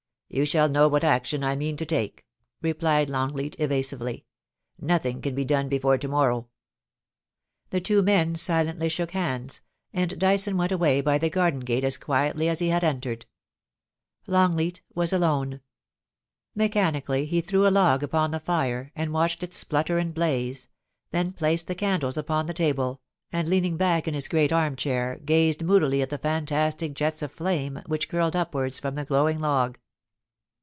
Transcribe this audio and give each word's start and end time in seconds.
'You 0.33 0.45
shall 0.45 0.69
know 0.69 0.87
what 0.87 1.03
action 1.03 1.43
I 1.43 1.57
mean 1.57 1.75
to 1.75 1.85
take,' 1.85 2.25
replied 2.61 3.09
Longleat, 3.09 3.53
evasively.' 3.59 4.23
Nothing 4.79 5.19
can 5.21 5.35
be 5.35 5.43
done 5.43 5.67
before 5.67 5.97
to 5.97 6.07
morrow.' 6.07 6.47
The 7.69 7.81
two 7.81 8.01
men 8.01 8.35
silently 8.35 8.87
shook 8.87 9.11
hands, 9.11 9.59
and 9.91 10.17
Dyson 10.17 10.55
went 10.55 10.71
away 10.71 11.01
by 11.01 11.17
the 11.17 11.29
garden 11.29 11.59
gate 11.59 11.83
as 11.83 11.97
(juicily 11.97 12.47
as 12.47 12.59
he 12.59 12.69
had 12.69 12.81
entered. 12.81 13.25
Longleat 14.25 14.81
was 14.95 15.11
alone. 15.11 15.59
Mechanically 16.55 17.25
he 17.25 17.41
threw 17.41 17.67
a 17.67 17.67
log 17.67 18.01
upon 18.01 18.31
the 18.31 18.39
fire, 18.39 18.93
and 18.95 19.11
watched 19.11 19.43
it 19.43 19.53
splutter 19.53 19.97
and 19.97 20.13
blaze, 20.13 20.69
then 21.09 21.33
placed 21.33 21.67
the 21.67 21.75
candles 21.75 22.15
upon 22.17 22.45
the 22.45 22.53
422 22.53 22.73
POUCY 22.73 22.73
AND 22.73 22.87
PASSION. 22.87 23.37
table, 23.37 23.37
and, 23.37 23.49
leaning 23.49 23.75
back 23.75 24.07
in 24.07 24.13
his 24.13 24.29
great 24.29 24.53
arm 24.53 24.77
chair, 24.77 25.19
gazed 25.25 25.59
mobdil} 25.65 26.01
at 26.01 26.09
the 26.09 26.17
fantastic 26.17 26.93
jets 26.93 27.21
of 27.21 27.33
flame 27.33 27.81
which 27.85 28.07
curled 28.07 28.37
upwards 28.37 28.79
from 28.79 28.95
the 28.95 29.03
glowing 29.03 29.37
log. 29.41 29.77